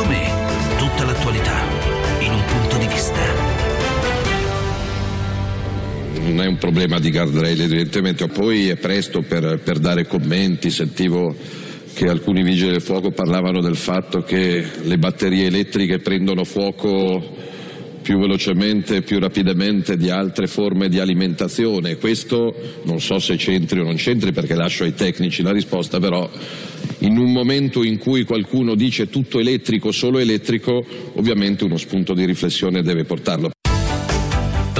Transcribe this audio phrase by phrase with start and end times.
[0.00, 1.60] Secondo me, tutta l'attualità
[2.20, 3.20] in un punto di vista.
[6.22, 11.36] Non è un problema di guardrail evidentemente, poi è presto per, per, dare commenti, sentivo
[11.92, 17.36] che alcuni vigili del fuoco parlavano del fatto che le batterie elettriche prendono fuoco
[18.00, 21.98] più velocemente e più rapidamente di altre forme di alimentazione.
[21.98, 22.54] Questo
[22.84, 26.26] non so se c'entri o non c'entri perché lascio ai tecnici la risposta, però
[27.00, 32.24] in un momento in cui qualcuno dice tutto elettrico, solo elettrico, ovviamente uno spunto di
[32.24, 33.50] riflessione deve portarlo.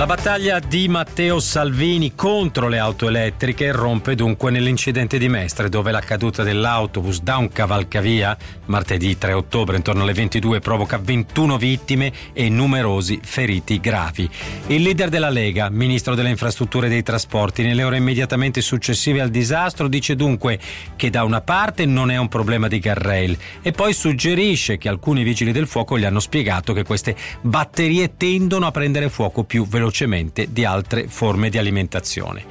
[0.00, 5.90] La battaglia di Matteo Salvini contro le auto elettriche rompe dunque nell'incidente di Mestre, dove
[5.90, 12.12] la caduta dell'autobus da un cavalcavia martedì 3 ottobre intorno alle 22 provoca 21 vittime
[12.32, 14.26] e numerosi feriti gravi.
[14.68, 19.28] Il leader della Lega, ministro delle infrastrutture e dei trasporti, nelle ore immediatamente successive al
[19.28, 20.58] disastro dice dunque
[20.96, 25.24] che da una parte non è un problema di guardrail e poi suggerisce che alcuni
[25.24, 29.88] vigili del fuoco gli hanno spiegato che queste batterie tendono a prendere fuoco più velocemente
[29.90, 32.44] velocemente di altre forme di alimentazione.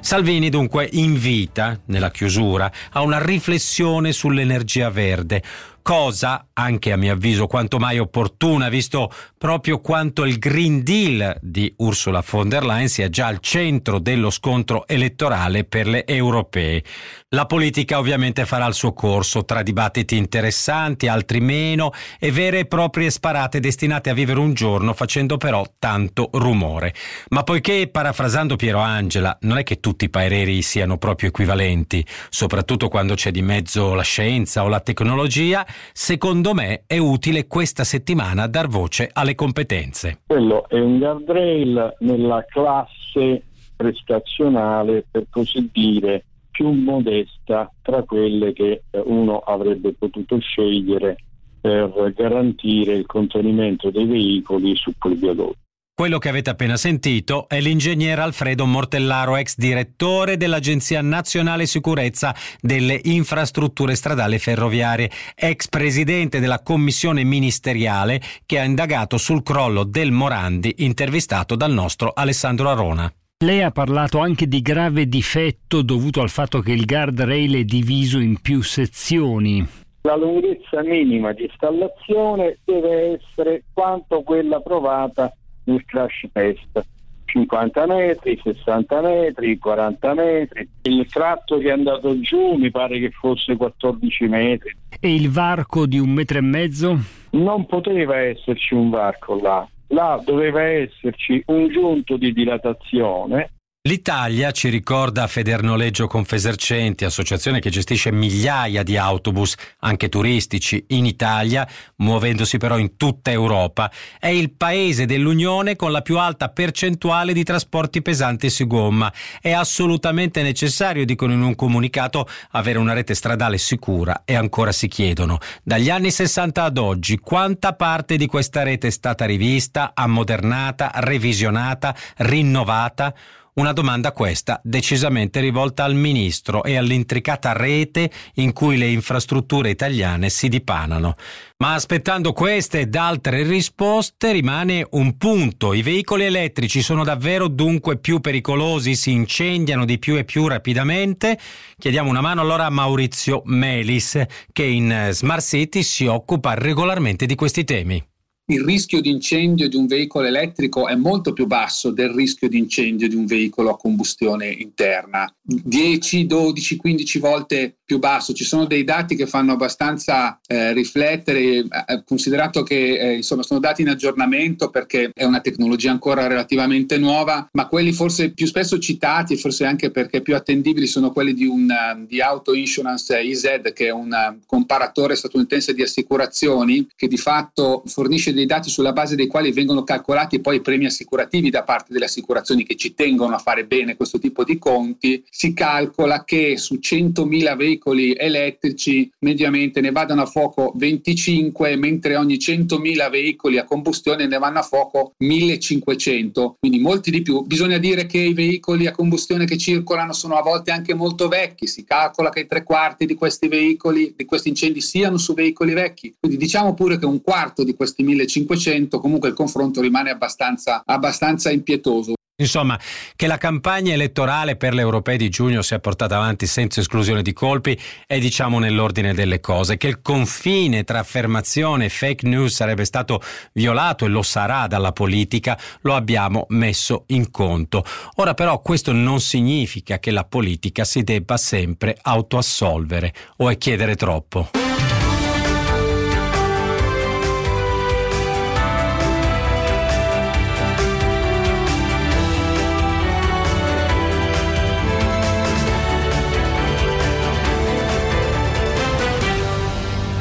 [0.00, 5.42] Salvini dunque invita, nella chiusura, a una riflessione sull'energia verde,
[5.86, 11.72] cosa, anche a mio avviso, quanto mai opportuna, visto proprio quanto il Green Deal di
[11.76, 16.82] Ursula von der Leyen sia già al centro dello scontro elettorale per le europee.
[17.28, 22.66] La politica ovviamente farà il suo corso tra dibattiti interessanti, altri meno, e vere e
[22.66, 26.94] proprie sparate destinate a vivere un giorno facendo però tanto rumore.
[27.28, 32.88] Ma poiché, parafrasando Piero Angela, non è che tutti i pareri siano proprio equivalenti, soprattutto
[32.88, 38.46] quando c'è di mezzo la scienza o la tecnologia, secondo me è utile questa settimana
[38.46, 40.20] dar voce alle competenze.
[40.26, 43.42] Quello è un guardrail nella classe
[43.76, 51.16] prestazionale, per così dire, più modesta tra quelle che eh, uno avrebbe potuto scegliere
[51.60, 55.65] per garantire il contenimento dei veicoli su quel viadotto.
[55.98, 63.00] Quello che avete appena sentito è l'ingegnere Alfredo Mortellaro, ex direttore dell'Agenzia Nazionale Sicurezza delle
[63.04, 70.74] Infrastrutture Stradali Ferroviarie, ex presidente della commissione ministeriale che ha indagato sul crollo del Morandi,
[70.80, 73.10] intervistato dal nostro Alessandro Arona.
[73.42, 78.18] Lei ha parlato anche di grave difetto dovuto al fatto che il guardrail è diviso
[78.18, 79.66] in più sezioni.
[80.02, 85.32] La lunghezza minima di installazione deve essere quanto quella provata
[85.66, 86.84] nel crash test.
[87.26, 90.68] 50 metri, 60 metri, 40 metri.
[90.82, 94.76] Il tratto che è andato giù mi pare che fosse 14 metri.
[94.98, 96.98] E il varco di un metro e mezzo?
[97.30, 99.68] Non poteva esserci un varco là.
[99.88, 103.50] Là doveva esserci un giunto di dilatazione
[103.86, 111.64] L'Italia, ci ricorda Federnoleggio Confesercenti, associazione che gestisce migliaia di autobus, anche turistici, in Italia,
[111.98, 113.88] muovendosi però in tutta Europa,
[114.18, 119.12] è il paese dell'Unione con la più alta percentuale di trasporti pesanti su gomma.
[119.40, 124.88] È assolutamente necessario, dicono in un comunicato, avere una rete stradale sicura e ancora si
[124.88, 130.90] chiedono, dagli anni 60 ad oggi, quanta parte di questa rete è stata rivista, ammodernata,
[130.94, 133.14] revisionata, rinnovata?
[133.58, 140.28] Una domanda questa decisamente rivolta al ministro e all'intricata rete in cui le infrastrutture italiane
[140.28, 141.14] si dipanano.
[141.56, 145.72] Ma aspettando queste ed altre risposte rimane un punto.
[145.72, 151.38] I veicoli elettrici sono davvero dunque più pericolosi, si incendiano di più e più rapidamente?
[151.78, 154.22] Chiediamo una mano allora a Maurizio Melis
[154.52, 158.06] che in Smart City si occupa regolarmente di questi temi
[158.48, 162.58] il rischio di incendio di un veicolo elettrico è molto più basso del rischio di
[162.58, 168.32] incendio di un veicolo a combustione interna, 10, 12, 15 volte più basso.
[168.32, 173.58] Ci sono dei dati che fanno abbastanza eh, riflettere, eh, considerato che eh, insomma sono
[173.58, 178.78] dati in aggiornamento perché è una tecnologia ancora relativamente nuova, ma quelli forse più spesso
[178.78, 181.68] citati forse anche perché più attendibili sono quelli di, un,
[182.06, 188.32] di Auto Insurance EZ, che è un comparatore statunitense di assicurazioni che di fatto fornisce
[188.36, 192.04] dei dati sulla base dei quali vengono calcolati poi i premi assicurativi da parte delle
[192.04, 196.78] assicurazioni che ci tengono a fare bene questo tipo di conti, si calcola che su
[196.80, 204.26] 100.000 veicoli elettrici mediamente ne vadano a fuoco 25, mentre ogni 100.000 veicoli a combustione
[204.26, 207.42] ne vanno a fuoco 1500, quindi molti di più.
[207.42, 211.66] Bisogna dire che i veicoli a combustione che circolano sono a volte anche molto vecchi,
[211.66, 216.14] si calcola che tre quarti di questi veicoli, di questi incendi siano su veicoli vecchi,
[216.18, 220.82] quindi diciamo pure che un quarto di questi 1500 500, comunque il confronto rimane abbastanza,
[220.84, 222.14] abbastanza impietoso.
[222.38, 222.78] Insomma,
[223.14, 227.32] che la campagna elettorale per le europee di giugno sia portata avanti senza esclusione di
[227.32, 232.84] colpi è diciamo nell'ordine delle cose, che il confine tra affermazione e fake news sarebbe
[232.84, 233.22] stato
[233.54, 237.82] violato e lo sarà dalla politica, lo abbiamo messo in conto.
[238.16, 243.96] Ora però questo non significa che la politica si debba sempre autoassolvere o è chiedere
[243.96, 244.65] troppo.